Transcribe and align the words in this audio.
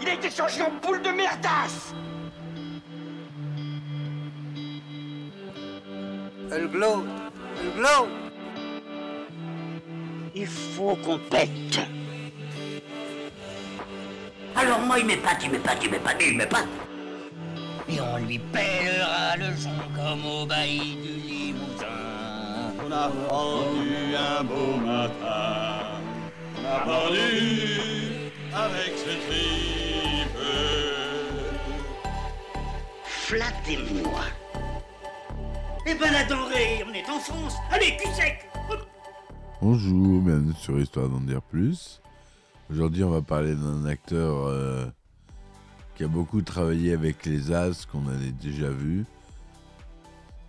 Il 0.00 0.08
a 0.08 0.14
été 0.14 0.30
changé 0.30 0.62
en 0.62 0.70
boule 0.84 1.02
de 1.02 1.10
merdasse 1.10 1.94
Elle 6.50 6.68
glow 6.68 7.04
Elle 7.60 7.72
glow 7.80 8.08
Il 10.34 10.46
faut 10.46 10.96
qu'on 10.96 11.18
pète 11.18 11.80
Alors 14.54 14.80
moi, 14.80 14.98
il 14.98 15.06
m'épate, 15.06 15.42
il 15.42 15.50
m'épate, 15.50 15.78
il 15.82 15.90
m'épate, 15.90 16.22
il 16.24 16.36
m'épate. 16.36 16.68
Et 17.88 18.00
on 18.00 18.16
lui 18.18 18.38
pèlera 18.38 19.36
le 19.36 19.56
son 19.56 19.70
comme 19.96 20.24
au 20.24 20.46
bailli 20.46 20.96
du 20.96 21.14
Limousin. 21.28 21.86
On 22.86 22.92
a 22.92 23.08
pendu 23.28 24.14
un 24.14 24.44
beau 24.44 24.76
matin, 24.76 26.00
on 26.62 26.66
a 26.66 26.80
pendu 26.80 28.30
avec 28.54 28.94
ce 28.96 29.10
tripe. 29.26 30.38
Flattez-moi. 33.04 34.20
Eh 35.86 35.94
ben 35.94 36.12
la 36.12 36.24
denrée, 36.24 36.84
on 36.88 36.92
est 36.92 37.08
en 37.08 37.18
France. 37.18 37.54
Allez, 37.70 37.96
cul 37.96 38.12
sec 38.12 38.48
Bonjour, 39.60 40.20
bienvenue 40.20 40.54
sur 40.54 40.78
Histoire 40.78 41.08
d'en 41.08 41.20
dire 41.20 41.42
plus. 41.42 42.00
Aujourd'hui, 42.70 43.04
on 43.04 43.10
va 43.10 43.22
parler 43.22 43.54
d'un 43.54 43.84
acteur 43.86 44.46
euh, 44.46 44.86
qui 45.94 46.04
a 46.04 46.08
beaucoup 46.08 46.42
travaillé 46.42 46.92
avec 46.92 47.24
les 47.26 47.52
As, 47.52 47.86
qu'on 47.86 48.06
avait 48.08 48.32
déjà 48.32 48.70
vu, 48.70 49.04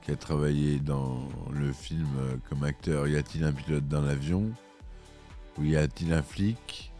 qui 0.03 0.11
a 0.11 0.16
travaillé 0.16 0.80
dans 0.80 1.27
le 1.52 1.72
film 1.73 2.08
euh, 2.20 2.36
comme 2.50 2.64
acteur 2.64 3.08
Y 3.08 3.17
a-t-il 3.17 3.44
un 3.44 3.52
pilote 3.52 3.88
dans 3.88 4.02
l'avion? 4.02 4.52
Ou 5.57 5.63
y 5.66 5.75
a-t-il 5.75 6.13
un 6.13 6.23
flic 6.23 6.91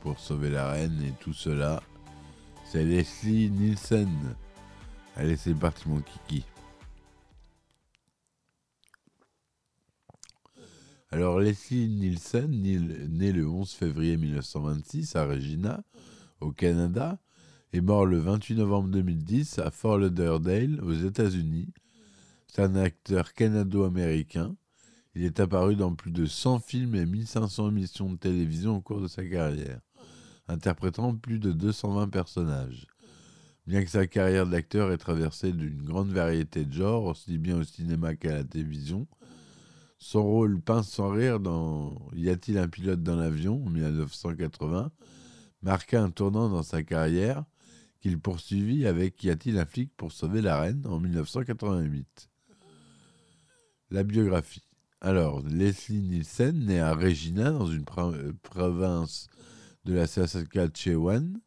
pour 0.00 0.18
sauver 0.18 0.50
la 0.50 0.70
reine 0.70 1.02
et 1.02 1.12
tout 1.20 1.32
cela 1.32 1.82
C'est 2.66 2.84
Leslie 2.84 3.50
Nielsen. 3.50 4.36
Allez, 5.16 5.36
c'est 5.36 5.54
parti, 5.54 5.88
mon 5.88 6.00
kiki. 6.00 6.44
Alors, 11.10 11.38
Leslie 11.38 11.88
Nielsen, 11.88 12.50
né 12.50 13.32
le 13.32 13.48
11 13.48 13.70
février 13.70 14.16
1926 14.16 15.14
à 15.16 15.24
Regina, 15.24 15.84
au 16.40 16.50
Canada, 16.50 17.18
est 17.72 17.80
mort 17.80 18.04
le 18.04 18.18
28 18.18 18.56
novembre 18.56 18.88
2010 18.88 19.60
à 19.60 19.70
Fort 19.70 19.98
Lauderdale, 19.98 20.80
aux 20.82 20.92
États-Unis. 20.92 21.72
C'est 22.48 22.62
un 22.62 22.76
acteur 22.76 23.32
canado-américain. 23.32 24.56
Il 25.14 25.24
est 25.24 25.38
apparu 25.38 25.76
dans 25.76 25.94
plus 25.94 26.10
de 26.10 26.26
100 26.26 26.58
films 26.58 26.94
et 26.96 27.06
1500 27.06 27.68
émissions 27.68 28.10
de 28.10 28.16
télévision 28.16 28.76
au 28.76 28.80
cours 28.80 29.00
de 29.00 29.06
sa 29.06 29.24
carrière, 29.24 29.80
interprétant 30.48 31.14
plus 31.14 31.38
de 31.38 31.52
220 31.52 32.08
personnages. 32.08 32.86
Bien 33.66 33.82
que 33.82 33.90
sa 33.90 34.06
carrière 34.06 34.46
d'acteur 34.46 34.92
ait 34.92 34.98
traversé 34.98 35.52
d'une 35.52 35.82
grande 35.82 36.10
variété 36.10 36.64
de 36.64 36.72
genres, 36.72 37.04
aussi 37.04 37.38
bien 37.38 37.56
au 37.56 37.64
cinéma 37.64 38.14
qu'à 38.14 38.32
la 38.32 38.44
télévision, 38.44 39.06
son 39.98 40.22
rôle 40.22 40.60
pince 40.60 40.90
sans 40.90 41.10
rire 41.10 41.40
dans 41.40 41.96
Y 42.14 42.28
a-t-il 42.28 42.58
un 42.58 42.68
pilote 42.68 43.02
dans 43.02 43.16
l'avion 43.16 43.64
en 43.64 43.70
1980 43.70 44.90
marqua 45.62 46.02
un 46.02 46.10
tournant 46.10 46.50
dans 46.50 46.62
sa 46.62 46.82
carrière 46.82 47.44
qu'il 48.00 48.18
poursuivit 48.18 48.86
avec 48.86 49.22
Y 49.24 49.30
a-t-il 49.30 49.58
un 49.58 49.64
flic 49.64 49.90
pour 49.96 50.12
sauver 50.12 50.42
la 50.42 50.60
reine 50.60 50.84
en 50.86 51.00
1988. 51.00 52.28
La 53.90 54.02
biographie. 54.02 54.73
Alors, 55.06 55.42
Leslie 55.42 56.00
Nielsen, 56.00 56.64
née 56.64 56.80
à 56.80 56.94
Regina, 56.94 57.50
dans 57.50 57.66
une 57.66 57.84
province 57.84 59.28
de 59.84 59.92
la 59.92 60.06
Saskatchewan, 60.06 61.42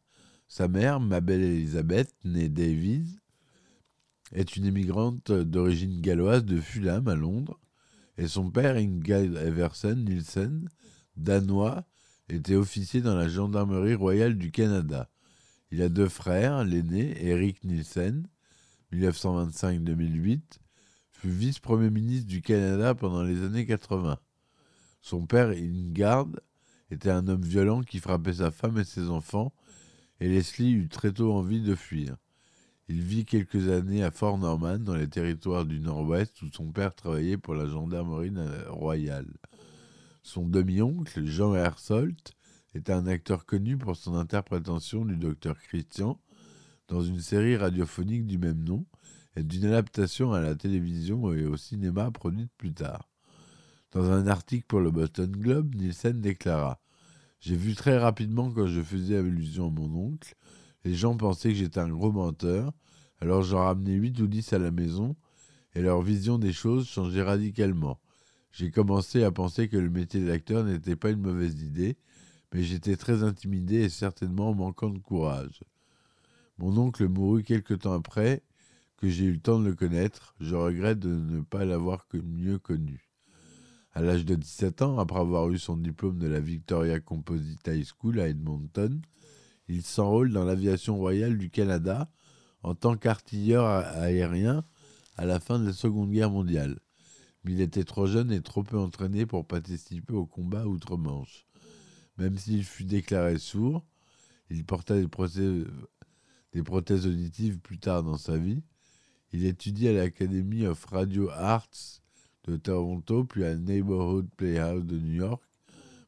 sa 0.47 0.67
mère, 0.67 0.99
Mabel 0.99 1.41
Elizabeth, 1.41 2.13
née 2.23 2.49
Davies, 2.49 3.17
est 4.31 4.57
une 4.57 4.65
immigrante 4.65 5.31
d'origine 5.31 6.01
galloise 6.01 6.45
de 6.45 6.61
Fulham 6.61 7.07
à 7.07 7.15
Londres 7.15 7.59
et 8.19 8.27
son 8.27 8.51
père, 8.51 8.75
Ingald 8.75 9.35
Eversen 9.37 10.05
Nielsen, 10.05 10.69
danois, 11.15 11.83
était 12.29 12.53
officier 12.53 13.01
dans 13.01 13.15
la 13.15 13.27
gendarmerie 13.27 13.95
royale 13.95 14.37
du 14.37 14.51
Canada. 14.51 15.09
Il 15.71 15.81
a 15.81 15.89
deux 15.89 16.09
frères, 16.09 16.63
l'aîné, 16.63 17.25
Eric 17.25 17.63
Nielsen, 17.63 18.27
1925-2008, 18.93 20.59
fut 21.17 21.29
vice-premier 21.29 21.89
ministre 21.89 22.27
du 22.27 22.43
Canada 22.43 22.93
pendant 22.93 23.23
les 23.23 23.41
années 23.41 23.65
80. 23.65 24.19
Son 25.01 25.25
père, 25.25 25.49
Ingard, 25.49 26.27
était 26.91 27.09
un 27.09 27.27
homme 27.27 27.41
violent 27.41 27.81
qui 27.81 27.97
frappait 27.97 28.33
sa 28.33 28.51
femme 28.51 28.77
et 28.77 28.83
ses 28.83 29.09
enfants, 29.09 29.51
et 30.19 30.29
Leslie 30.29 30.73
eut 30.73 30.89
très 30.89 31.11
tôt 31.11 31.33
envie 31.33 31.61
de 31.61 31.73
fuir. 31.73 32.17
Il 32.87 33.01
vit 33.01 33.25
quelques 33.25 33.67
années 33.67 34.03
à 34.03 34.11
Fort 34.11 34.37
Norman, 34.37 34.77
dans 34.77 34.93
les 34.93 35.09
territoires 35.09 35.65
du 35.65 35.79
Nord-Ouest, 35.79 36.39
où 36.43 36.51
son 36.51 36.71
père 36.71 36.93
travaillait 36.93 37.37
pour 37.37 37.55
la 37.55 37.65
gendarmerie 37.65 38.31
royale. 38.67 39.33
Son 40.21 40.47
demi-oncle, 40.47 41.25
Jean 41.25 41.55
Hersolt, 41.55 42.33
est 42.75 42.91
un 42.91 43.07
acteur 43.07 43.47
connu 43.47 43.75
pour 43.75 43.95
son 43.95 44.13
interprétation 44.13 45.03
du 45.03 45.15
docteur 45.15 45.57
Christian 45.59 46.21
dans 46.87 47.01
une 47.01 47.21
série 47.21 47.57
radiophonique 47.57 48.27
du 48.27 48.37
même 48.37 48.63
nom 48.63 48.85
et 49.37 49.43
d'une 49.43 49.65
adaptation 49.65 50.33
à 50.33 50.41
la 50.41 50.55
télévision 50.55 51.31
et 51.31 51.45
au 51.45 51.55
cinéma 51.55 52.11
produite 52.11 52.51
plus 52.57 52.73
tard. 52.73 53.09
Dans 53.91 54.11
un 54.11 54.27
article 54.27 54.65
pour 54.67 54.81
le 54.81 54.91
Boston 54.91 55.31
Globe, 55.31 55.75
Nielsen 55.75 56.19
déclara 56.19 56.81
J'ai 57.39 57.55
vu 57.55 57.75
très 57.75 57.97
rapidement 57.97 58.51
quand 58.51 58.67
je 58.67 58.81
faisais 58.81 59.17
allusion 59.17 59.67
à 59.67 59.71
mon 59.71 59.95
oncle 59.95 60.35
les 60.87 60.95
gens 60.95 61.17
pensaient 61.17 61.49
que 61.49 61.55
j'étais 61.55 61.81
un 61.81 61.89
gros 61.89 62.13
menteur, 62.13 62.71
alors 63.19 63.41
j'en 63.43 63.65
ramenais 63.65 63.93
8 63.93 64.21
ou 64.21 64.27
10 64.27 64.53
à 64.53 64.57
la 64.57 64.71
maison, 64.71 65.17
et 65.75 65.81
leur 65.81 66.01
vision 66.01 66.37
des 66.37 66.53
choses 66.53 66.87
changeait 66.87 67.23
radicalement. 67.23 67.99
J'ai 68.51 68.71
commencé 68.71 69.23
à 69.23 69.31
penser 69.31 69.67
que 69.67 69.75
le 69.75 69.89
métier 69.89 70.23
d'acteur 70.23 70.63
n'était 70.63 70.95
pas 70.95 71.09
une 71.09 71.19
mauvaise 71.19 71.61
idée, 71.61 71.97
mais 72.53 72.63
j'étais 72.63 72.95
très 72.95 73.23
intimidé 73.23 73.81
et 73.81 73.89
certainement 73.89 74.53
manquant 74.53 74.89
de 74.89 74.99
courage. 74.99 75.61
Mon 76.57 76.77
oncle 76.77 77.07
mourut 77.09 77.43
quelque 77.43 77.73
temps 77.73 77.93
après 77.93 78.41
que 78.97 79.09
j'ai 79.09 79.25
eu 79.25 79.33
le 79.33 79.39
temps 79.39 79.59
de 79.59 79.65
le 79.65 79.75
connaître. 79.75 80.35
Je 80.39 80.55
regrette 80.55 80.99
de 80.99 81.09
ne 81.09 81.41
pas 81.41 81.65
l'avoir 81.65 82.05
mieux 82.13 82.59
connu. 82.59 83.09
À 83.93 84.01
l'âge 84.01 84.25
de 84.25 84.35
17 84.35 84.81
ans, 84.81 84.99
après 84.99 85.19
avoir 85.19 85.49
eu 85.49 85.57
son 85.57 85.77
diplôme 85.77 86.19
de 86.19 86.27
la 86.27 86.39
Victoria 86.39 86.99
Composite 86.99 87.67
High 87.67 87.85
School 87.85 88.19
à 88.19 88.27
Edmonton, 88.27 89.01
il 89.67 89.81
s'enrôle 89.83 90.31
dans 90.31 90.45
l'aviation 90.45 90.97
royale 90.97 91.37
du 91.37 91.49
Canada 91.49 92.09
en 92.63 92.75
tant 92.75 92.95
qu'artilleur 92.95 93.65
aérien 93.65 94.63
à 95.15 95.25
la 95.25 95.39
fin 95.39 95.59
de 95.59 95.65
la 95.65 95.73
Seconde 95.73 96.11
Guerre 96.11 96.29
mondiale. 96.31 96.79
Mais 97.43 97.53
il 97.53 97.61
était 97.61 97.83
trop 97.83 98.07
jeune 98.07 98.31
et 98.31 98.41
trop 98.41 98.63
peu 98.63 98.77
entraîné 98.77 99.25
pour 99.25 99.45
participer 99.45 100.13
au 100.13 100.25
combat 100.25 100.65
outre-Manche. 100.65 101.45
Même 102.17 102.37
s'il 102.37 102.63
fut 102.63 102.85
déclaré 102.85 103.37
sourd, 103.37 103.85
il 104.49 104.65
porta 104.65 104.95
des 104.95 105.07
des 106.53 106.63
prothèses 106.63 107.05
auditives 107.05 107.59
plus 107.59 107.77
tard 107.77 108.03
dans 108.03 108.17
sa 108.17 108.37
vie. 108.37 108.63
Il 109.33 109.45
étudie 109.45 109.89
à 109.89 109.93
l'Academy 109.93 110.65
of 110.65 110.85
Radio 110.85 111.29
Arts 111.29 112.01
de 112.45 112.55
Toronto, 112.55 113.25
puis 113.25 113.43
à 113.43 113.55
Neighborhood 113.55 114.27
Playhouse 114.37 114.85
de 114.85 114.97
New 114.97 115.15
York, 115.15 115.43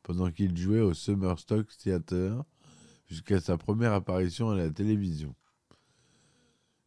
pendant 0.03 0.31
qu'il 0.31 0.57
jouait 0.57 0.79
au 0.79 0.93
Summerstock 0.93 1.67
Theatre 1.77 2.45
jusqu'à 3.07 3.41
sa 3.41 3.57
première 3.57 3.93
apparition 3.93 4.49
à 4.49 4.55
la 4.55 4.69
télévision. 4.69 5.35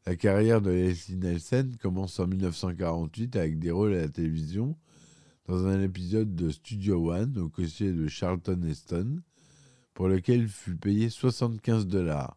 La 0.06 0.16
carrière 0.16 0.60
de 0.60 0.70
Leslie 0.70 1.16
Nielsen 1.16 1.76
commence 1.76 2.18
en 2.18 2.26
1948 2.26 3.36
avec 3.36 3.58
des 3.58 3.70
rôles 3.70 3.94
à 3.94 4.00
la 4.00 4.08
télévision 4.08 4.76
dans 5.46 5.66
un 5.66 5.80
épisode 5.80 6.34
de 6.34 6.50
Studio 6.50 7.12
One 7.12 7.38
au 7.38 7.48
côté 7.48 7.92
de 7.92 8.08
Charlton 8.08 8.62
Heston, 8.62 9.20
pour 9.94 10.08
lequel 10.08 10.40
il 10.40 10.48
fut 10.48 10.76
payé 10.76 11.10
75 11.10 11.86
dollars, 11.86 12.36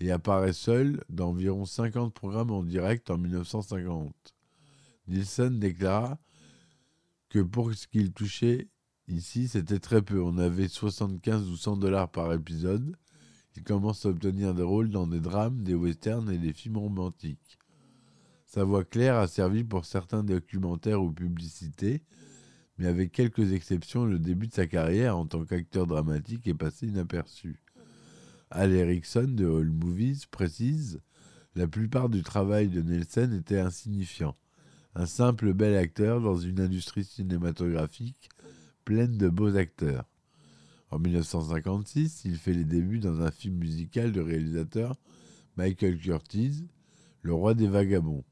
et 0.00 0.10
apparaît 0.10 0.52
seul 0.52 1.04
dans 1.08 1.28
environ 1.28 1.64
50 1.64 2.12
programmes 2.12 2.50
en 2.50 2.62
direct 2.62 3.10
en 3.10 3.18
1950. 3.18 4.12
Nielsen 5.08 5.58
déclara 5.58 6.18
que 7.28 7.40
pour 7.40 7.72
ce 7.74 7.86
qu'il 7.86 8.12
touchait 8.12 8.68
Ici, 9.10 9.48
c'était 9.48 9.80
très 9.80 10.02
peu. 10.02 10.22
On 10.22 10.38
avait 10.38 10.68
75 10.68 11.48
ou 11.48 11.56
100 11.56 11.78
dollars 11.78 12.08
par 12.12 12.32
épisode. 12.32 12.94
Il 13.56 13.64
commence 13.64 14.06
à 14.06 14.10
obtenir 14.10 14.54
des 14.54 14.62
rôles 14.62 14.90
dans 14.90 15.08
des 15.08 15.18
drames, 15.18 15.64
des 15.64 15.74
westerns 15.74 16.30
et 16.30 16.38
des 16.38 16.52
films 16.52 16.76
romantiques. 16.76 17.58
Sa 18.46 18.62
voix 18.62 18.84
claire 18.84 19.16
a 19.16 19.26
servi 19.26 19.64
pour 19.64 19.84
certains 19.84 20.22
documentaires 20.22 21.02
ou 21.02 21.10
publicités, 21.10 22.04
mais 22.78 22.86
avec 22.86 23.10
quelques 23.10 23.52
exceptions, 23.52 24.04
le 24.04 24.20
début 24.20 24.46
de 24.46 24.52
sa 24.52 24.68
carrière 24.68 25.18
en 25.18 25.26
tant 25.26 25.44
qu'acteur 25.44 25.88
dramatique 25.88 26.46
est 26.46 26.54
passé 26.54 26.86
inaperçu. 26.86 27.60
Al 28.52 28.72
Erickson 28.72 29.28
de 29.28 29.46
All 29.46 29.70
Movies 29.70 30.26
précise 30.28 31.00
La 31.54 31.68
plupart 31.68 32.08
du 32.08 32.24
travail 32.24 32.68
de 32.68 32.82
Nelson 32.82 33.30
était 33.38 33.60
insignifiant. 33.60 34.36
Un 34.96 35.06
simple 35.06 35.54
bel 35.54 35.76
acteur 35.76 36.20
dans 36.20 36.36
une 36.36 36.58
industrie 36.58 37.04
cinématographique 37.04 38.28
pleine 38.84 39.16
de 39.16 39.28
beaux 39.28 39.54
acteurs. 39.54 40.04
En 40.90 40.98
1956, 40.98 42.22
il 42.24 42.36
fait 42.36 42.52
les 42.52 42.64
débuts 42.64 42.98
dans 42.98 43.20
un 43.20 43.30
film 43.30 43.54
musical 43.54 44.10
du 44.10 44.20
réalisateur 44.20 44.96
Michael 45.56 45.96
Curtiz, 45.98 46.66
Le 47.22 47.32
roi 47.32 47.54
des 47.54 47.68
vagabonds. 47.68 48.24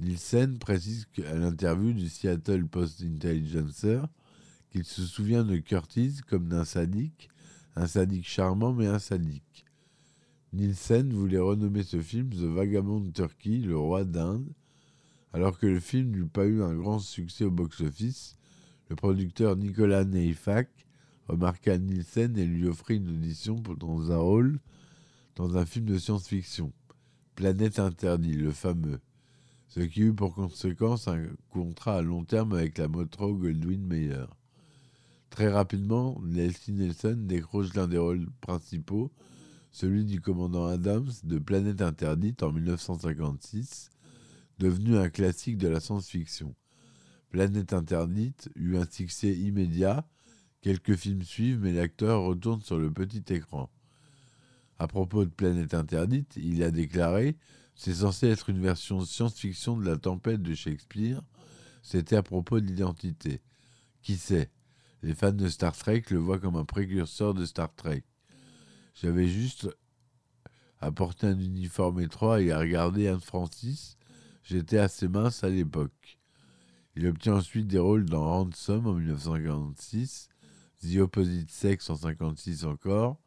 Nielsen 0.00 0.58
précise 0.58 1.06
à 1.26 1.34
l'interview 1.34 1.92
du 1.92 2.08
Seattle 2.08 2.66
Post-Intelligencer 2.66 4.00
qu'il 4.70 4.84
se 4.84 5.02
souvient 5.02 5.44
de 5.44 5.58
Curtiz 5.58 6.22
comme 6.22 6.48
d'un 6.48 6.64
sadique, 6.64 7.28
un 7.78 7.86
sadique 7.86 8.26
charmant 8.26 8.72
mais 8.72 8.86
un 8.86 8.98
sadique. 8.98 9.64
Nielsen 10.52 11.12
voulait 11.12 11.38
renommer 11.38 11.84
ce 11.84 12.00
film 12.00 12.30
The 12.30 12.42
Vagabond 12.42 13.08
Turkey, 13.12 13.58
le 13.58 13.78
roi 13.78 14.04
d'Inde, 14.04 14.48
alors 15.32 15.58
que 15.58 15.66
le 15.66 15.78
film 15.78 16.10
n'eut 16.10 16.26
pas 16.26 16.46
eu 16.46 16.62
un 16.62 16.74
grand 16.74 16.98
succès 16.98 17.44
au 17.44 17.52
box-office. 17.52 18.36
Le 18.88 18.96
producteur 18.96 19.56
Nicolas 19.56 20.04
Neifak 20.04 20.68
remarqua 21.28 21.78
Nielsen 21.78 22.36
et 22.36 22.46
lui 22.46 22.66
offrit 22.66 22.96
une 22.96 23.10
audition 23.10 23.56
pour 23.56 23.76
dans 23.76 24.10
un 24.10 24.18
rôle 24.18 24.58
dans 25.36 25.56
un 25.56 25.64
film 25.64 25.84
de 25.84 25.98
science-fiction, 25.98 26.72
Planète 27.36 27.78
Interdit, 27.78 28.32
le 28.32 28.50
fameux, 28.50 28.98
ce 29.68 29.78
qui 29.78 30.00
eut 30.00 30.14
pour 30.14 30.34
conséquence 30.34 31.06
un 31.06 31.26
contrat 31.50 31.98
à 31.98 32.02
long 32.02 32.24
terme 32.24 32.54
avec 32.54 32.76
la 32.78 32.88
Metro 32.88 33.32
Goldwyn 33.34 33.86
Mayer. 33.86 34.24
Très 35.30 35.48
rapidement, 35.48 36.20
Nelson 36.22 37.14
décroche 37.16 37.74
l'un 37.74 37.86
des 37.86 37.98
rôles 37.98 38.26
principaux, 38.40 39.12
celui 39.70 40.04
du 40.04 40.20
commandant 40.20 40.66
Adams 40.66 41.10
de 41.22 41.38
Planète 41.38 41.82
Interdite 41.82 42.42
en 42.42 42.50
1956, 42.50 43.90
devenu 44.58 44.96
un 44.96 45.10
classique 45.10 45.58
de 45.58 45.68
la 45.68 45.80
science-fiction. 45.80 46.54
Planète 47.30 47.72
Interdite 47.72 48.48
eut 48.56 48.76
un 48.76 48.86
succès 48.90 49.32
immédiat, 49.32 50.08
quelques 50.62 50.96
films 50.96 51.22
suivent, 51.22 51.60
mais 51.60 51.72
l'acteur 51.72 52.22
retourne 52.22 52.62
sur 52.62 52.78
le 52.78 52.90
petit 52.90 53.22
écran. 53.32 53.70
À 54.78 54.86
propos 54.88 55.24
de 55.24 55.30
Planète 55.30 55.74
Interdite, 55.74 56.36
il 56.36 56.62
a 56.62 56.70
déclaré 56.70 57.36
C'est 57.74 57.94
censé 57.94 58.28
être 58.28 58.48
une 58.48 58.60
version 58.60 59.04
science-fiction 59.04 59.76
de 59.76 59.84
la 59.84 59.96
tempête 59.96 60.42
de 60.42 60.54
Shakespeare. 60.54 61.22
C'était 61.82 62.16
à 62.16 62.22
propos 62.22 62.60
de 62.60 62.66
l'identité. 62.66 63.40
Qui 64.02 64.16
sait? 64.16 64.50
Les 65.02 65.14
fans 65.14 65.32
de 65.32 65.48
Star 65.48 65.76
Trek 65.76 66.02
le 66.10 66.18
voient 66.18 66.40
comme 66.40 66.56
un 66.56 66.64
précurseur 66.64 67.32
de 67.32 67.44
Star 67.46 67.72
Trek. 67.74 68.02
J'avais 68.94 69.28
juste 69.28 69.68
à 70.80 70.90
porter 70.90 71.28
un 71.28 71.38
uniforme 71.38 72.00
étroit 72.00 72.40
et 72.40 72.50
à 72.50 72.58
regarder 72.58 73.06
Anne 73.06 73.20
Francis. 73.20 73.96
J'étais 74.42 74.78
assez 74.78 75.06
mince 75.06 75.44
à 75.44 75.50
l'époque. 75.50 76.18
Il 76.96 77.06
obtient 77.06 77.34
ensuite 77.34 77.68
des 77.68 77.78
rôles 77.78 78.06
dans 78.06 78.24
Ransom 78.24 78.88
en 78.88 78.94
1946, 78.94 80.28
The 80.82 80.96
Opposite 80.96 81.50
Sex 81.50 81.88
en 81.90 81.94
1956 81.94 82.64
encore, 82.64 83.20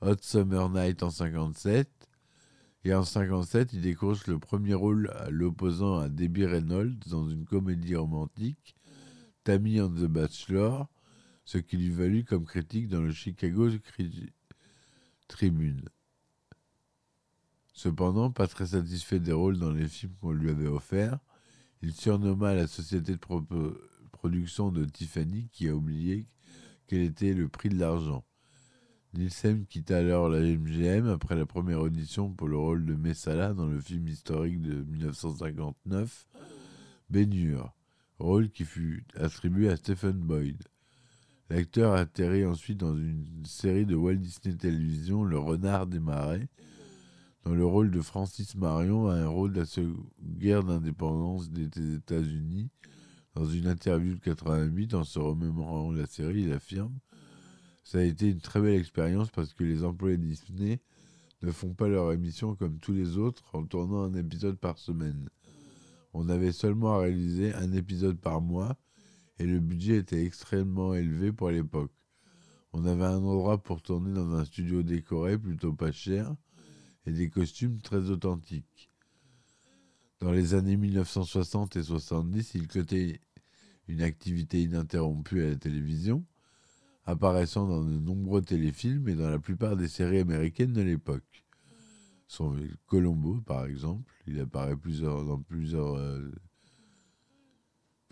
Hot 0.00 0.16
Summer 0.22 0.70
Night 0.70 1.02
en 1.02 1.10
57. 1.10 1.90
Et 2.84 2.94
en 2.94 3.04
57, 3.04 3.74
il 3.74 3.82
décroche 3.82 4.26
le 4.26 4.38
premier 4.38 4.74
rôle 4.74 5.10
à 5.10 5.30
l'opposant 5.30 5.98
à 5.98 6.08
Debbie 6.08 6.46
Reynolds 6.46 6.98
dans 7.06 7.28
une 7.28 7.44
comédie 7.44 7.94
romantique, 7.94 8.74
Tammy 9.44 9.80
and 9.80 9.90
the 9.90 10.06
Bachelor, 10.06 10.88
ce 11.44 11.58
qui 11.58 11.76
lui 11.76 11.90
valut 11.90 12.24
comme 12.24 12.44
critique 12.44 12.88
dans 12.88 13.00
le 13.00 13.12
Chicago 13.12 13.68
Tribune. 15.28 15.82
Cependant, 17.72 18.30
pas 18.30 18.46
très 18.46 18.66
satisfait 18.66 19.18
des 19.18 19.32
rôles 19.32 19.58
dans 19.58 19.72
les 19.72 19.88
films 19.88 20.12
qu'on 20.20 20.32
lui 20.32 20.50
avait 20.50 20.66
offerts, 20.66 21.18
il 21.80 21.92
surnomma 21.92 22.54
la 22.54 22.66
société 22.66 23.14
de 23.14 23.76
production 24.12 24.70
de 24.70 24.84
Tiffany 24.84 25.48
qui 25.50 25.68
a 25.68 25.74
oublié 25.74 26.26
quel 26.86 27.00
était 27.00 27.34
le 27.34 27.48
prix 27.48 27.70
de 27.70 27.78
l'argent. 27.78 28.24
Nielsen 29.14 29.66
quitta 29.66 29.98
alors 29.98 30.28
la 30.28 30.40
MGM 30.40 31.08
après 31.08 31.34
la 31.34 31.44
première 31.44 31.80
audition 31.80 32.32
pour 32.32 32.48
le 32.48 32.56
rôle 32.56 32.86
de 32.86 32.94
Messala 32.94 33.52
dans 33.52 33.66
le 33.66 33.80
film 33.80 34.08
historique 34.08 34.60
de 34.60 34.82
1959, 34.84 36.26
Ben 37.10 37.30
rôle 38.18 38.50
qui 38.50 38.64
fut 38.64 39.04
attribué 39.16 39.68
à 39.68 39.76
Stephen 39.76 40.12
Boyd. 40.12 40.62
L'acteur 41.52 41.92
atterrit 41.92 42.46
ensuite 42.46 42.78
dans 42.78 42.96
une 42.96 43.44
série 43.44 43.84
de 43.84 43.94
Walt 43.94 44.14
Disney 44.14 44.56
Television, 44.56 45.22
Le 45.22 45.38
Renard 45.38 45.86
des 45.86 46.00
Marais, 46.00 46.48
dans 47.44 47.52
le 47.52 47.66
rôle 47.66 47.90
de 47.90 48.00
Francis 48.00 48.54
Marion, 48.54 49.08
un 49.08 49.28
rôle 49.28 49.52
de 49.52 49.60
la 49.60 49.82
guerre 50.22 50.64
d'indépendance 50.64 51.50
des 51.50 51.66
États-Unis. 51.96 52.70
Dans 53.34 53.44
une 53.44 53.66
interview 53.66 54.14
de 54.14 54.20
88, 54.20 54.94
en 54.94 55.04
se 55.04 55.18
remémorant 55.18 55.92
la 55.92 56.06
série, 56.06 56.44
il 56.44 56.54
affirme 56.54 56.98
Ça 57.84 57.98
a 57.98 58.02
été 58.02 58.30
une 58.30 58.40
très 58.40 58.62
belle 58.62 58.80
expérience 58.80 59.30
parce 59.30 59.52
que 59.52 59.62
les 59.62 59.84
employés 59.84 60.16
Disney 60.16 60.80
ne 61.42 61.52
font 61.52 61.74
pas 61.74 61.88
leur 61.88 62.12
émission 62.12 62.54
comme 62.54 62.78
tous 62.78 62.94
les 62.94 63.18
autres 63.18 63.44
en 63.52 63.66
tournant 63.66 64.04
un 64.04 64.14
épisode 64.14 64.56
par 64.56 64.78
semaine. 64.78 65.28
On 66.14 66.30
avait 66.30 66.52
seulement 66.52 66.94
à 66.94 67.00
réaliser 67.00 67.52
un 67.52 67.72
épisode 67.72 68.18
par 68.18 68.40
mois 68.40 68.78
et 69.42 69.46
le 69.46 69.58
budget 69.58 69.96
était 69.96 70.24
extrêmement 70.24 70.94
élevé 70.94 71.32
pour 71.32 71.50
l'époque. 71.50 71.90
On 72.72 72.86
avait 72.86 73.04
un 73.04 73.16
endroit 73.16 73.60
pour 73.60 73.82
tourner 73.82 74.14
dans 74.14 74.34
un 74.36 74.44
studio 74.44 74.84
décoré 74.84 75.36
plutôt 75.36 75.72
pas 75.72 75.90
cher 75.90 76.32
et 77.06 77.12
des 77.12 77.28
costumes 77.28 77.82
très 77.82 78.08
authentiques. 78.10 78.88
Dans 80.20 80.30
les 80.30 80.54
années 80.54 80.76
1960 80.76 81.74
et 81.74 81.82
70, 81.82 82.54
il 82.54 82.68
cotait 82.68 83.20
une 83.88 84.02
activité 84.02 84.62
ininterrompue 84.62 85.42
à 85.42 85.48
la 85.48 85.56
télévision, 85.56 86.24
apparaissant 87.04 87.66
dans 87.66 87.82
de 87.82 87.98
nombreux 87.98 88.42
téléfilms 88.42 89.08
et 89.08 89.16
dans 89.16 89.28
la 89.28 89.40
plupart 89.40 89.76
des 89.76 89.88
séries 89.88 90.20
américaines 90.20 90.72
de 90.72 90.82
l'époque. 90.82 91.44
Son 92.28 92.56
Colombo, 92.86 93.40
par 93.40 93.66
exemple, 93.66 94.14
il 94.28 94.38
apparaît 94.38 94.76
plusieurs, 94.76 95.24
dans 95.24 95.40
plusieurs, 95.40 95.96
euh, 95.96 96.30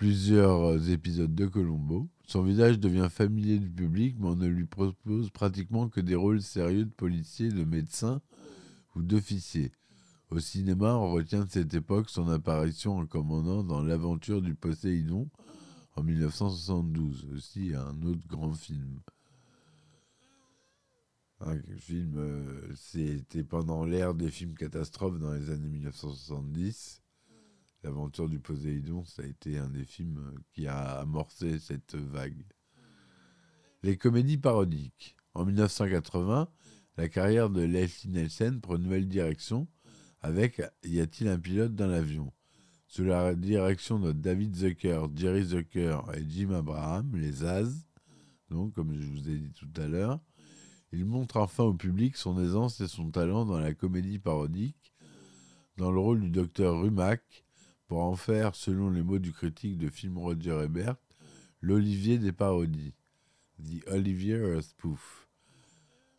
plusieurs 0.00 0.88
épisodes 0.88 1.34
de 1.34 1.44
Colombo. 1.44 2.08
Son 2.26 2.42
visage 2.42 2.80
devient 2.80 3.08
familier 3.10 3.58
du 3.58 3.68
public, 3.68 4.16
mais 4.18 4.28
on 4.28 4.34
ne 4.34 4.46
lui 4.46 4.64
propose 4.64 5.28
pratiquement 5.28 5.90
que 5.90 6.00
des 6.00 6.14
rôles 6.14 6.40
sérieux 6.40 6.86
de 6.86 6.90
policier, 6.90 7.50
de 7.50 7.64
médecin 7.64 8.22
ou 8.96 9.02
d'officier. 9.02 9.72
Au 10.30 10.38
cinéma, 10.38 10.94
on 10.94 11.10
retient 11.10 11.44
de 11.44 11.50
cette 11.50 11.74
époque 11.74 12.08
son 12.08 12.28
apparition 12.28 12.96
en 12.96 13.04
commandant 13.04 13.62
dans 13.62 13.82
L'aventure 13.82 14.40
du 14.40 14.54
Poséidon 14.54 15.28
en 15.96 16.02
1972, 16.02 17.26
aussi 17.36 17.74
un 17.74 18.02
autre 18.02 18.26
grand 18.26 18.54
film. 18.54 19.00
Un 21.40 21.58
film, 21.76 22.14
euh, 22.16 22.72
c'était 22.74 23.44
pendant 23.44 23.84
l'ère 23.84 24.14
des 24.14 24.30
films 24.30 24.54
catastrophes 24.54 25.18
dans 25.18 25.34
les 25.34 25.50
années 25.50 25.68
1970. 25.68 27.02
L'aventure 27.82 28.28
du 28.28 28.38
Poséidon, 28.38 29.04
ça 29.06 29.22
a 29.22 29.26
été 29.26 29.56
un 29.56 29.70
des 29.70 29.84
films 29.84 30.34
qui 30.52 30.66
a 30.66 31.00
amorcé 31.00 31.58
cette 31.58 31.94
vague. 31.94 32.44
Les 33.82 33.96
comédies 33.96 34.36
parodiques. 34.36 35.16
En 35.32 35.46
1980, 35.46 36.50
la 36.98 37.08
carrière 37.08 37.48
de 37.48 37.62
Leslie 37.62 38.10
Nelson 38.10 38.58
prend 38.60 38.76
une 38.76 38.82
nouvelle 38.82 39.08
direction 39.08 39.66
avec 40.20 40.60
Y 40.84 41.00
a-t-il 41.00 41.28
un 41.28 41.38
pilote 41.38 41.74
dans 41.74 41.86
l'avion? 41.86 42.32
Sous 42.86 43.04
la 43.04 43.34
direction 43.34 43.98
de 43.98 44.12
David 44.12 44.56
Zucker, 44.56 45.06
Jerry 45.14 45.44
Zucker 45.44 46.00
et 46.14 46.28
Jim 46.28 46.50
Abraham, 46.50 47.16
les 47.16 47.44
As, 47.44 47.86
donc 48.50 48.74
comme 48.74 48.92
je 48.92 49.06
vous 49.06 49.30
ai 49.30 49.38
dit 49.38 49.52
tout 49.52 49.70
à 49.80 49.86
l'heure, 49.86 50.20
il 50.92 51.06
montre 51.06 51.38
enfin 51.38 51.64
au 51.64 51.72
public 51.72 52.16
son 52.16 52.38
aisance 52.42 52.80
et 52.80 52.88
son 52.88 53.10
talent 53.10 53.46
dans 53.46 53.60
la 53.60 53.72
comédie 53.72 54.18
parodique, 54.18 54.92
dans 55.78 55.92
le 55.92 56.00
rôle 56.00 56.20
du 56.20 56.30
docteur 56.30 56.82
Rumac, 56.82 57.44
pour 57.90 58.04
en 58.04 58.14
faire, 58.14 58.54
selon 58.54 58.88
les 58.88 59.02
mots 59.02 59.18
du 59.18 59.32
critique 59.32 59.76
de 59.76 59.90
film 59.90 60.16
Roger 60.16 60.62
Ebert, 60.62 60.94
l'Olivier 61.60 62.18
des 62.18 62.30
parodies, 62.30 62.94
The 63.58 63.84
Olivier 63.88 64.62
Spoof. 64.62 65.28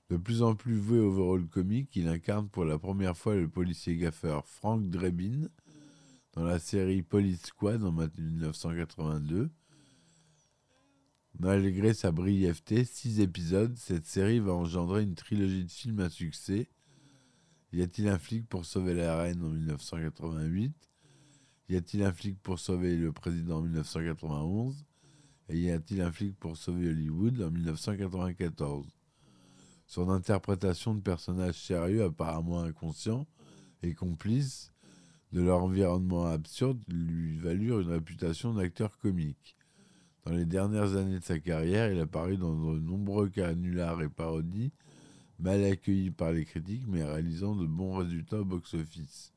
De 0.10 0.18
plus 0.18 0.44
en 0.44 0.54
plus 0.54 0.76
voué 0.76 1.00
au 1.00 1.16
rôle 1.16 1.48
comique, 1.48 1.96
il 1.96 2.10
incarne 2.10 2.50
pour 2.50 2.66
la 2.66 2.78
première 2.78 3.16
fois 3.16 3.36
le 3.36 3.48
policier 3.48 3.96
gaffeur 3.96 4.46
Frank 4.48 4.90
Drebin 4.90 5.48
dans 6.34 6.44
la 6.44 6.60
série 6.60 7.04
Police 7.04 7.44
Squad 7.44 7.82
en 7.86 7.94
1982. 7.94 9.50
Malgré 11.40 11.94
sa 11.94 12.12
brièveté, 12.12 12.84
six 12.84 13.22
épisodes, 13.22 13.78
cette 13.78 14.08
série 14.08 14.42
va 14.42 14.52
engendrer 14.52 15.04
une 15.04 15.16
trilogie 15.16 15.64
de 15.64 15.72
films 15.72 16.02
à 16.02 16.10
succès. 16.10 16.68
Y 17.72 17.82
a-t-il 17.82 18.10
un 18.10 18.20
flic 18.20 18.46
pour 18.50 18.66
sauver 18.66 18.94
la 18.94 19.16
reine 19.16 19.42
en 19.42 19.52
1988 19.52 20.91
Y 21.72 21.78
a-t-il 21.78 22.04
un 22.04 22.12
flic 22.12 22.38
pour 22.44 22.60
sauver 22.60 22.98
le 22.98 23.14
président 23.14 23.60
en 23.60 23.62
1991 23.62 24.84
Et 25.48 25.58
y 25.58 25.72
a-t-il 25.72 26.02
un 26.02 26.12
flic 26.12 26.38
pour 26.38 26.58
sauver 26.58 26.90
Hollywood 26.90 27.42
en 27.42 27.50
1994 27.50 28.86
son 29.88 30.10
interprétation 30.10 30.96
de 30.96 31.00
personnages 31.00 31.62
sérieux, 31.62 32.04
apparemment 32.04 32.60
inconscients 32.60 33.26
et 33.84 33.94
complices 33.94 34.74
de 35.32 35.42
leur 35.42 35.64
environnement 35.64 36.26
absurde, 36.26 36.82
lui 36.90 37.38
valurent 37.40 37.80
une 37.80 37.92
réputation 37.92 38.54
d'acteur 38.54 38.98
comique. 38.98 39.56
Dans 40.26 40.34
les 40.34 40.46
dernières 40.46 40.98
années 40.98 41.20
de 41.20 41.24
sa 41.24 41.40
carrière, 41.40 41.90
il 41.90 42.02
a 42.02 42.06
paru 42.06 42.36
dans 42.36 42.54
de 42.54 42.80
nombreux 42.80 43.30
canulars 43.30 44.02
et 44.02 44.10
parodies, 44.10 44.74
mal 45.40 45.64
accueillis 45.64 46.12
par 46.12 46.34
les 46.34 46.44
critiques, 46.44 46.88
mais 46.88 47.04
réalisant 47.04 47.56
de 47.56 47.66
bons 47.66 47.96
résultats 47.96 48.42
au 48.42 48.46
box-office. 48.46 49.34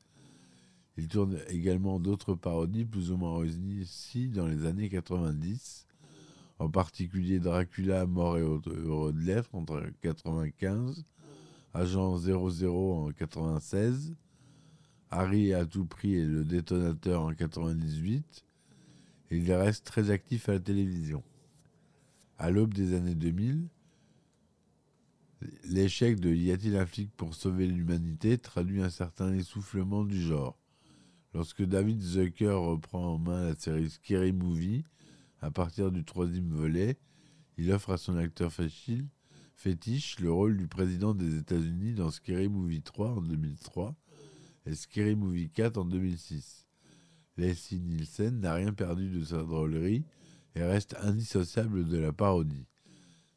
Il 0.97 1.07
tourne 1.09 1.39
également 1.49 1.99
d'autres 1.99 2.35
parodies 2.35 2.85
plus 2.85 3.11
ou 3.11 3.17
moins 3.17 3.37
réussies 3.39 4.29
dans 4.29 4.47
les 4.47 4.65
années 4.65 4.89
90, 4.89 5.87
en 6.59 6.69
particulier 6.69 7.39
Dracula, 7.39 8.05
mort 8.05 8.37
et 8.37 8.41
heureux 8.41 9.13
de 9.13 9.19
lettres 9.19 9.53
en 9.53 9.65
95, 10.01 11.03
Agent 11.73 12.17
00 12.17 13.07
en 13.07 13.11
96, 13.11 14.15
Harry 15.11 15.53
à 15.53 15.65
tout 15.65 15.85
prix 15.85 16.15
et 16.15 16.25
le 16.25 16.45
détonateur 16.45 17.23
en 17.23 17.33
98, 17.33 18.45
et 19.31 19.37
il 19.37 19.51
reste 19.51 19.85
très 19.85 20.11
actif 20.11 20.47
à 20.47 20.53
la 20.53 20.59
télévision. 20.59 21.23
À 22.37 22.51
l'aube 22.51 22.73
des 22.73 22.93
années 22.93 23.15
2000, 23.15 23.67
l'échec 25.65 26.21
de 26.21 26.33
Y 26.33 26.51
a-t-il 26.51 26.77
un 26.77 26.85
flic 26.85 27.11
pour 27.17 27.35
sauver 27.35 27.67
l'humanité 27.67 28.37
traduit 28.37 28.81
un 28.81 28.89
certain 28.89 29.33
essoufflement 29.33 30.05
du 30.05 30.21
genre. 30.21 30.57
Lorsque 31.35 31.63
David 31.63 32.01
Zucker 32.01 32.53
reprend 32.53 33.15
en 33.15 33.17
main 33.17 33.49
la 33.49 33.55
série 33.55 33.89
Scary 33.89 34.31
Movie, 34.31 34.85
à 35.41 35.51
partir 35.51 35.91
du 35.91 36.05
troisième 36.05 36.47
volet, 36.47 36.97
il 37.57 37.73
offre 37.73 37.89
à 37.89 37.97
son 37.97 38.15
acteur 38.15 38.53
fétiche 39.53 40.17
le 40.21 40.31
rôle 40.31 40.55
du 40.55 40.69
président 40.69 41.13
des 41.13 41.37
États-Unis 41.37 41.93
dans 41.93 42.09
Scary 42.09 42.47
Movie 42.47 42.81
3 42.81 43.09
en 43.09 43.21
2003 43.21 43.97
et 44.65 44.75
Scary 44.75 45.17
Movie 45.17 45.49
4 45.49 45.77
en 45.77 45.83
2006. 45.83 46.67
Leslie 47.35 47.81
Nielsen 47.81 48.39
n'a 48.39 48.53
rien 48.53 48.71
perdu 48.71 49.09
de 49.09 49.25
sa 49.25 49.43
drôlerie 49.43 50.05
et 50.55 50.63
reste 50.63 50.95
indissociable 51.01 51.85
de 51.85 51.97
la 51.97 52.13
parodie. 52.13 52.65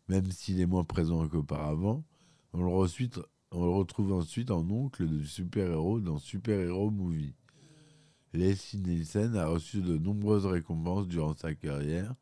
Même 0.08 0.30
s'il 0.30 0.60
est 0.60 0.66
moins 0.66 0.84
présent 0.84 1.26
qu'auparavant, 1.26 2.04
on, 2.52 2.62
le 2.62 2.68
retrouve 3.50 4.12
ensuite 4.12 4.52
en 4.52 4.70
oncle 4.70 5.08
de 5.08 5.24
super-héros 5.24 5.98
dans 5.98 6.18
Super 6.18 6.60
Hero 6.60 6.92
Movie. 6.92 7.34
Leslie 8.34 8.80
Nielsen 8.80 9.36
a 9.36 9.46
reçu 9.46 9.80
de 9.80 9.96
nombreuses 9.96 10.46
récompenses 10.46 11.08
durant 11.08 11.34
sa 11.34 11.54
carrière, 11.54 12.14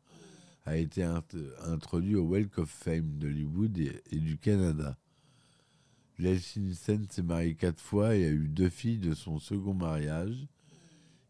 a 0.65 0.77
été 0.77 1.03
introduit 1.03 2.15
au 2.15 2.23
Walk 2.23 2.57
of 2.57 2.69
Fame 2.69 3.17
d'Hollywood 3.17 3.77
et, 3.77 4.01
et, 4.11 4.19
du 4.19 4.37
Canada. 4.37 4.97
Leslie 6.17 6.61
Nielsen 6.61 7.05
s'est 7.09 7.23
marié 7.23 7.55
quatre 7.55 7.81
fois 7.81 8.15
et 8.15 8.25
a 8.25 8.29
eu 8.29 8.47
deux 8.47 8.69
filles 8.69 8.99
de 8.99 9.13
son 9.13 9.39
second 9.39 9.73
mariage. 9.73 10.47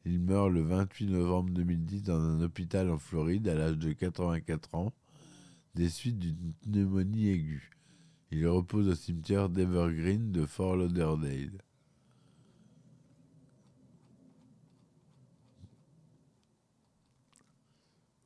Il 0.05 0.19
meurt 0.19 0.51
le 0.51 0.61
28 0.61 1.07
novembre 1.07 1.49
2010 1.51 2.03
dans 2.03 2.21
un 2.21 2.41
hôpital 2.41 2.89
en 2.89 2.97
Floride 2.97 3.47
à 3.47 3.55
l'âge 3.55 3.77
de 3.77 3.91
84 3.91 4.75
ans, 4.75 4.93
des 5.75 5.89
suites 5.89 6.19
d'une 6.19 6.53
pneumonie 6.61 7.29
aiguë. 7.29 7.71
Il 8.31 8.47
repose 8.47 8.87
au 8.89 8.95
cimetière 8.95 9.49
d'Evergreen 9.49 10.31
de 10.31 10.45
Fort 10.45 10.75
Lauderdale. 10.75 11.61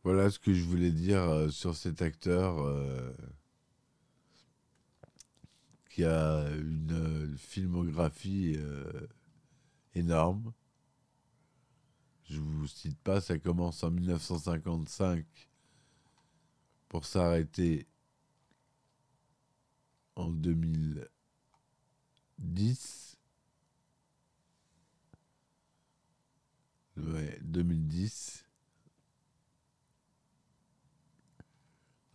Voilà 0.03 0.29
ce 0.31 0.39
que 0.39 0.53
je 0.53 0.63
voulais 0.63 0.91
dire 0.91 1.22
euh, 1.22 1.50
sur 1.50 1.75
cet 1.75 2.01
acteur 2.01 2.60
euh, 2.60 3.13
qui 5.89 6.03
a 6.03 6.50
une 6.55 6.91
euh, 6.91 7.36
filmographie 7.38 8.58
énorme. 9.93 10.53
Je 12.29 12.39
vous 12.39 12.65
cite 12.67 12.98
pas, 13.00 13.22
ça 13.22 13.38
commence 13.38 13.84
en 13.84 13.91
1955 13.91 15.25
pour 16.89 17.05
s'arrêter 17.05 17.86
en 20.15 20.31
2010. 20.31 23.17
Ouais, 26.98 27.39
2010. 27.43 28.46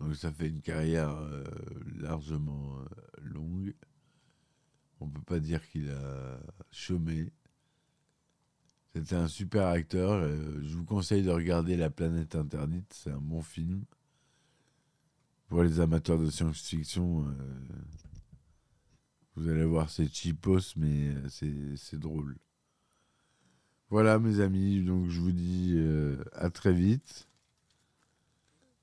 Donc 0.00 0.14
ça 0.14 0.30
fait 0.30 0.48
une 0.48 0.60
carrière 0.60 1.10
euh, 1.10 1.44
largement 1.98 2.78
euh, 2.78 2.84
longue. 3.22 3.74
On 5.00 5.08
peut 5.08 5.22
pas 5.22 5.40
dire 5.40 5.66
qu'il 5.68 5.90
a 5.90 6.38
chômé. 6.70 7.30
C'était 8.94 9.16
un 9.16 9.28
super 9.28 9.66
acteur. 9.66 10.12
Euh, 10.12 10.60
je 10.62 10.76
vous 10.76 10.84
conseille 10.84 11.22
de 11.22 11.30
regarder 11.30 11.76
La 11.76 11.90
planète 11.90 12.34
interdite. 12.34 12.92
C'est 12.92 13.10
un 13.10 13.20
bon 13.20 13.42
film. 13.42 13.84
Pour 15.48 15.62
les 15.62 15.80
amateurs 15.80 16.18
de 16.18 16.28
science-fiction, 16.28 17.24
vous 19.36 19.48
allez 19.48 19.64
voir, 19.64 19.90
c'est 19.90 20.12
cheapos, 20.12 20.74
mais 20.74 21.14
c'est 21.28 22.00
drôle. 22.00 22.36
Voilà 23.90 24.18
mes 24.18 24.40
amis, 24.40 24.82
donc 24.82 25.08
je 25.08 25.20
vous 25.20 25.30
dis 25.30 25.78
à 26.32 26.50
très 26.50 26.72
vite 26.72 27.28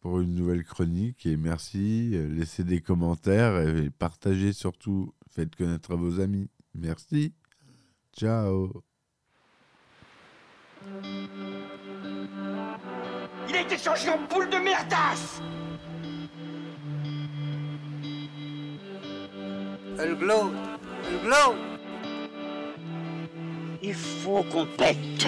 pour 0.04 0.20
une 0.20 0.36
nouvelle 0.36 0.66
chronique 0.66 1.26
et 1.26 1.38
merci. 1.38 2.10
Laissez 2.12 2.66
des 2.66 2.82
commentaires 2.82 3.58
et 3.58 3.90
partagez 3.90 4.52
surtout. 4.52 5.14
Faites 5.34 5.56
connaître 5.56 5.94
à 5.94 5.96
vos 5.96 6.20
amis. 6.20 6.50
Merci. 6.76 7.34
Ciao. 8.14 8.84
Il 13.48 13.56
a 13.56 13.62
été 13.62 13.78
changé 13.78 14.10
en 14.10 14.20
boule 14.28 14.50
de 14.50 14.58
merdasse 14.58 15.42
Elle 19.98 20.18
glow 20.18 20.52
Elle 21.08 21.22
glow 21.22 21.56
Il 23.82 23.94
faut 23.94 24.44
qu'on 24.52 24.66
pète 24.66 25.28